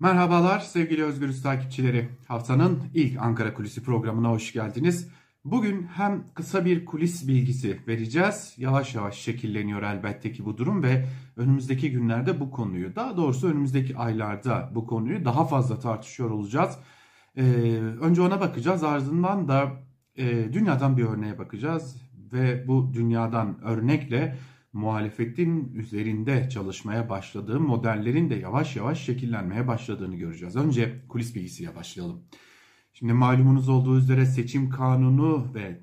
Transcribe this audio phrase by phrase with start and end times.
[0.00, 2.08] Merhabalar sevgili Özgürüz takipçileri.
[2.28, 5.08] Haftanın ilk Ankara Kulisi programına hoş geldiniz.
[5.44, 8.54] Bugün hem kısa bir kulis bilgisi vereceğiz.
[8.56, 11.04] Yavaş yavaş şekilleniyor elbette ki bu durum ve
[11.36, 16.78] önümüzdeki günlerde bu konuyu, daha doğrusu önümüzdeki aylarda bu konuyu daha fazla tartışıyor olacağız.
[17.36, 17.42] Ee,
[18.00, 19.72] önce ona bakacağız ardından da
[20.16, 21.96] e, dünyadan bir örneğe bakacağız
[22.32, 24.36] ve bu dünyadan örnekle
[24.74, 30.56] muhalefetin üzerinde çalışmaya başladığı modellerin de yavaş yavaş şekillenmeye başladığını göreceğiz.
[30.56, 32.22] Önce kulis bilgisiyle başlayalım.
[32.92, 35.80] Şimdi malumunuz olduğu üzere seçim kanunu ve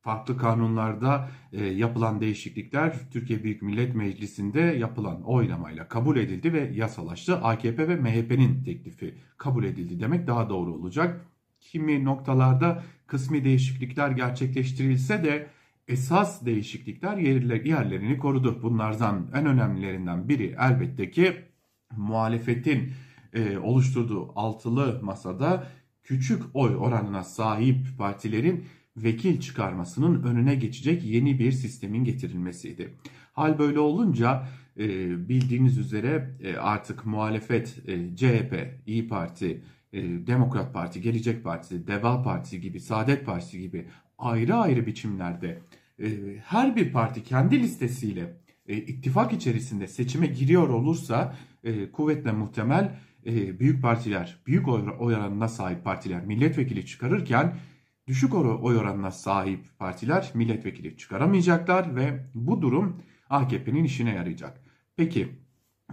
[0.00, 7.36] farklı kanunlarda e, yapılan değişiklikler Türkiye Büyük Millet Meclisi'nde yapılan oylamayla kabul edildi ve yasalaştı.
[7.36, 11.26] AKP ve MHP'nin teklifi kabul edildi demek daha doğru olacak.
[11.60, 15.46] Kimi noktalarda kısmi değişiklikler gerçekleştirilse de
[15.92, 17.16] esas değişiklikler
[17.66, 18.62] yerlerini korudu.
[18.62, 21.32] Bunlardan en önemlilerinden biri elbette ki
[21.96, 22.92] muhalefetin
[23.32, 25.66] e, oluşturduğu altılı masada
[26.02, 28.64] küçük oy oranına sahip partilerin
[28.96, 32.94] vekil çıkarmasının önüne geçecek yeni bir sistemin getirilmesiydi.
[33.32, 34.88] Hal böyle olunca e,
[35.28, 37.76] bildiğiniz üzere e, artık muhalefet
[38.16, 39.62] CHP, İyi Parti,
[40.26, 43.86] Demokrat Parti, Gelecek Partisi, Deva Partisi gibi, Saadet Partisi gibi
[44.18, 45.58] ayrı ayrı biçimlerde
[46.44, 53.60] her bir parti kendi listesiyle e, ittifak içerisinde seçime giriyor olursa e, kuvvetle muhtemel e,
[53.60, 57.56] büyük partiler, büyük oy oranına sahip partiler milletvekili çıkarırken
[58.06, 64.62] düşük oy oranına sahip partiler milletvekili çıkaramayacaklar ve bu durum AKP'nin işine yarayacak.
[64.96, 65.28] Peki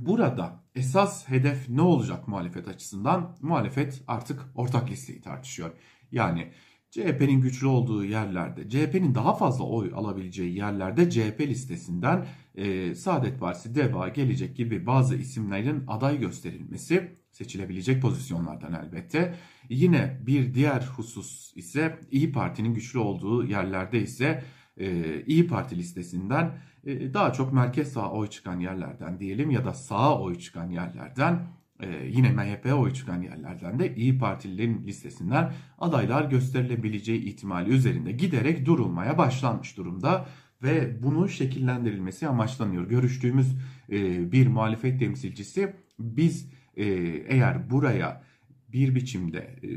[0.00, 3.36] burada esas hedef ne olacak muhalefet açısından?
[3.40, 5.70] Muhalefet artık ortak listeyi tartışıyor.
[6.12, 6.52] Yani
[6.92, 13.74] CHP'nin güçlü olduğu yerlerde, CHP'nin daha fazla oy alabileceği yerlerde CHP listesinden e, Saadet Partisi,
[13.74, 19.34] DEVA, Gelecek gibi bazı isimlerin aday gösterilmesi seçilebilecek pozisyonlardan elbette.
[19.68, 24.44] Yine bir diğer husus ise İyi Parti'nin güçlü olduğu yerlerde ise
[24.76, 29.74] e, İyi Parti listesinden e, daha çok merkez sağ oy çıkan yerlerden diyelim ya da
[29.74, 31.46] sağa oy çıkan yerlerden
[31.82, 38.66] ee, yine MHP oy çıkan yerlerden de İyi Partililerin listesinden adaylar gösterilebileceği ihtimali üzerinde giderek
[38.66, 40.26] durulmaya başlanmış durumda
[40.62, 42.88] ve bunun şekillendirilmesi amaçlanıyor.
[42.88, 43.56] Görüştüğümüz
[43.92, 46.84] e, bir muhalefet temsilcisi biz e,
[47.28, 48.22] eğer buraya
[48.68, 49.70] bir biçimde e,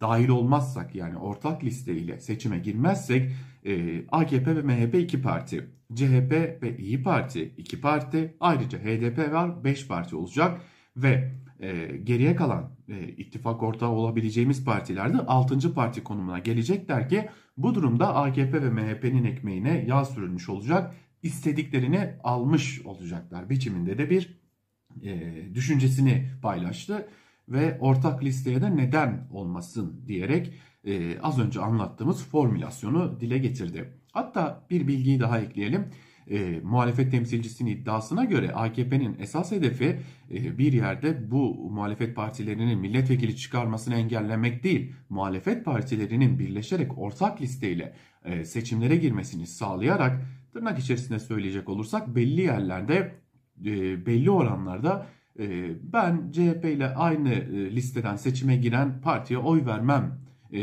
[0.00, 3.32] dahil olmazsak yani ortak listeyle seçime girmezsek
[4.10, 6.32] AKP ve MHP iki parti, CHP
[6.62, 10.60] ve İyi Parti iki parti, ayrıca HDP var beş parti olacak
[10.96, 15.74] ve e, geriye kalan e, ittifak ortağı olabileceğimiz partilerde 6.
[15.74, 20.94] parti konumuna gelecekler ki bu durumda AKP ve MHP'nin ekmeğine yağ sürülmüş olacak.
[21.22, 24.38] istediklerini almış olacaklar biçiminde de bir
[25.02, 27.08] e, düşüncesini paylaştı
[27.48, 30.52] ve ortak listeye de neden olmasın diyerek
[30.84, 33.92] e, az önce anlattığımız formülasyonu dile getirdi.
[34.12, 35.88] Hatta bir bilgiyi daha ekleyelim
[36.30, 40.00] e, muhalefet temsilcisinin iddiasına göre AKP'nin esas hedefi
[40.34, 47.92] e, bir yerde bu muhalefet partilerinin milletvekili çıkarmasını engellemek değil, muhalefet partilerinin birleşerek ortak listeyle
[48.24, 50.22] e, seçimlere girmesini sağlayarak
[50.52, 53.14] tırnak içerisinde söyleyecek olursak belli yerlerde
[53.64, 55.06] e, belli oranlarda
[55.38, 60.18] e, ben CHP ile aynı e, listeden seçime giren partiye oy vermem
[60.52, 60.60] e,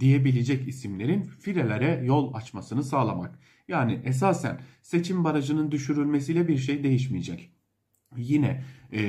[0.00, 3.38] diyebilecek isimlerin filelere yol açmasını sağlamak.
[3.68, 7.50] Yani esasen seçim barajının düşürülmesiyle bir şey değişmeyecek.
[8.16, 9.02] Yine e,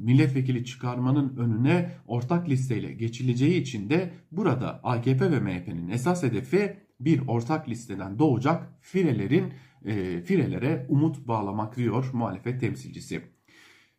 [0.00, 7.28] milletvekili çıkarmanın önüne ortak listeyle geçileceği için de burada AKP ve MHP'nin esas hedefi bir
[7.28, 9.52] ortak listeden doğacak firelerin
[9.84, 13.35] e, firelere umut bağlamak diyor muhalefet temsilcisi.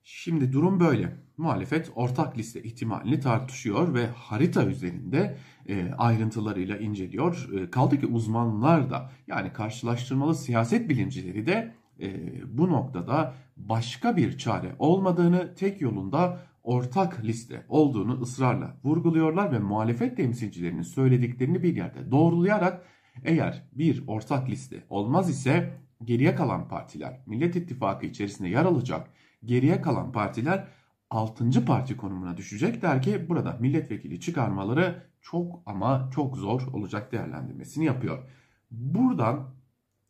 [0.10, 1.16] Şimdi durum böyle.
[1.38, 5.38] Muhalefet ortak liste ihtimalini tartışıyor ve harita üzerinde
[5.70, 7.50] e, ayrıntılarıyla inceliyor.
[7.54, 12.10] E, kaldı ki uzmanlar da yani karşılaştırmalı siyaset bilimcileri de e,
[12.58, 20.18] bu noktada başka bir çare olmadığını, tek yolunda ortak liste olduğunu ısrarla vurguluyorlar ve muhalefet
[20.18, 22.86] temsilcilerinin söylediklerini bir yerde doğrulayarak
[23.24, 25.74] eğer bir ortak liste olmaz ise
[26.04, 29.10] geriye kalan partiler Millet İttifakı içerisinde yer alacak
[29.46, 30.68] geriye kalan partiler
[31.10, 31.66] 6.
[31.66, 38.24] parti konumuna düşecekler ki burada milletvekili çıkarmaları çok ama çok zor olacak değerlendirmesini yapıyor.
[38.72, 39.50] Buradan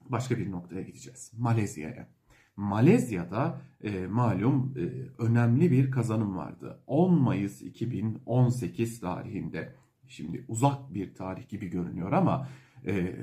[0.09, 1.31] başka bir noktaya gideceğiz.
[1.38, 2.07] Malezya'ya.
[2.56, 4.83] Malezya'da e, malum e,
[5.24, 6.80] önemli bir kazanım vardı.
[6.88, 9.75] 10 Mayıs 2018 tarihinde.
[10.07, 12.47] Şimdi uzak bir tarih gibi görünüyor ama
[12.88, 13.16] ee,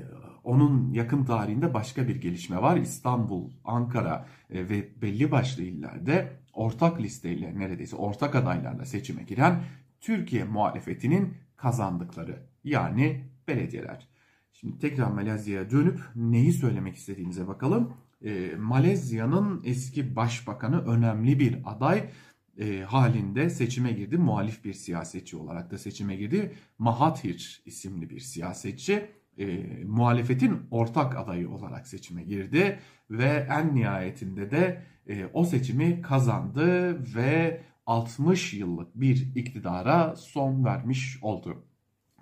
[0.43, 2.77] onun yakın tarihinde başka bir gelişme var.
[2.77, 9.63] İstanbul, Ankara e, ve belli başlı illerde ortak listeyle neredeyse ortak adaylarla seçime giren
[10.01, 14.07] Türkiye muhalefetinin kazandıkları yani belediyeler.
[14.53, 17.93] Şimdi tekrar Malezya'ya dönüp neyi söylemek istediğimize bakalım.
[18.25, 22.09] E, Malezya'nın eski başbakanı önemli bir aday
[22.57, 24.17] e, halinde seçime girdi.
[24.17, 26.53] Muhalif bir siyasetçi olarak da seçime girdi.
[26.77, 32.79] Mahathir isimli bir siyasetçi e, muhalefetin ortak adayı olarak seçime girdi
[33.09, 41.19] ve en nihayetinde de e, o seçimi kazandı ve 60 yıllık bir iktidara son vermiş
[41.21, 41.65] oldu.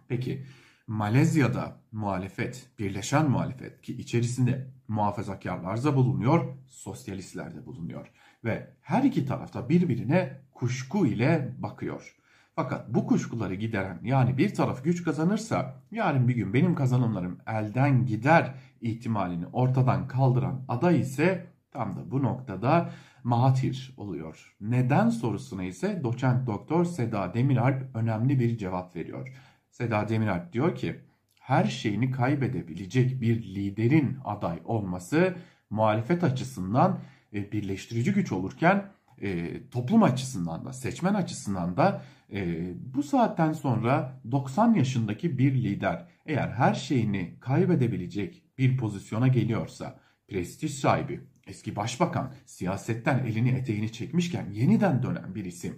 [0.08, 0.46] Peki
[0.88, 8.08] Malezya'da muhalefet, birleşen muhalefet ki içerisinde muhafazakarlar da bulunuyor, sosyalistler de bulunuyor
[8.44, 12.16] ve her iki tarafta birbirine kuşku ile bakıyor.
[12.56, 18.06] Fakat bu kuşkuları gideren yani bir taraf güç kazanırsa yarın bir gün benim kazanımlarım elden
[18.06, 22.90] gider ihtimalini ortadan kaldıran aday ise tam da bu noktada
[23.24, 24.56] Mahathir oluyor.
[24.62, 29.34] Neden sorusuna ise doçent doktor Seda Demiralp önemli bir cevap veriyor.
[29.70, 31.00] Seda Demiralp diyor ki
[31.40, 35.36] her şeyini kaybedebilecek bir liderin aday olması
[35.70, 37.00] muhalefet açısından
[37.34, 38.86] e, birleştirici güç olurken
[39.22, 42.02] e, toplum açısından da seçmen açısından da
[42.34, 50.00] e, bu saatten sonra 90 yaşındaki bir lider eğer her şeyini kaybedebilecek bir pozisyona geliyorsa
[50.28, 55.76] prestij sahibi eski başbakan siyasetten elini eteğini çekmişken yeniden dönen bir isim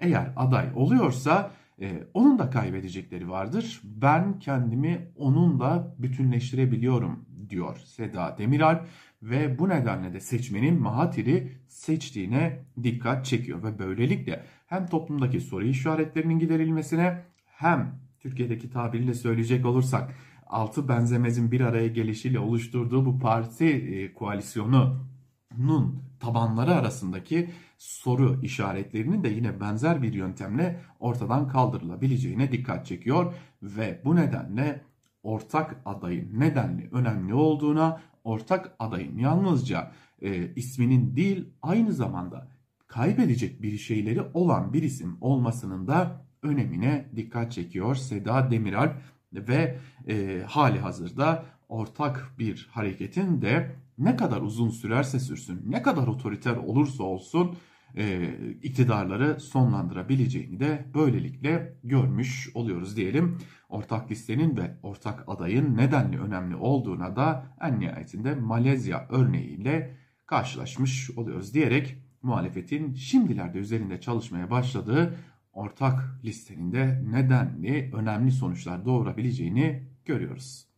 [0.00, 1.50] eğer aday oluyorsa
[1.80, 3.80] e, onun da kaybedecekleri vardır.
[3.84, 8.86] Ben kendimi onunla bütünleştirebiliyorum diyor Seda Demiralp
[9.22, 13.62] ve bu nedenle de seçmenin Mahathir'i seçtiğine dikkat çekiyor.
[13.62, 20.14] Ve böylelikle hem toplumdaki soru işaretlerinin giderilmesine hem Türkiye'deki tabiriyle söyleyecek olursak
[20.46, 29.28] altı benzemezin bir araya gelişiyle oluşturduğu bu parti e, koalisyonunun tabanları arasındaki soru işaretlerinin de
[29.28, 33.34] yine benzer bir yöntemle ortadan kaldırılabileceğine dikkat çekiyor.
[33.62, 34.84] Ve bu nedenle
[35.22, 39.92] ortak adayın nedenli önemli olduğuna, ortak adayın yalnızca
[40.22, 42.48] e, isminin değil aynı zamanda
[42.86, 48.94] kaybedecek bir şeyleri olan bir isim olmasının da önemine dikkat çekiyor Seda Demiralp
[49.32, 49.78] ve
[50.08, 56.56] e, hali hazırda ortak bir hareketin de ne kadar uzun sürerse sürsün, ne kadar otoriter
[56.56, 57.56] olursa olsun
[57.96, 63.38] e, iktidarları sonlandırabileceğini de böylelikle görmüş oluyoruz diyelim.
[63.68, 69.96] Ortak listenin ve ortak adayın nedenli önemli olduğuna da en nihayetinde Malezya örneğiyle
[70.26, 75.14] karşılaşmış oluyoruz diyerek muhalefetin şimdilerde üzerinde çalışmaya başladığı
[75.52, 80.68] ortak listenin de nedenli önemli sonuçlar doğurabileceğini görüyoruz.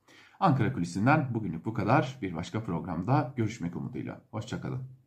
[0.41, 2.19] Ankara Kulisi'nden bugünlük bu kadar.
[2.23, 4.21] Bir başka programda görüşmek umuduyla.
[4.31, 5.00] Hoşçakalın.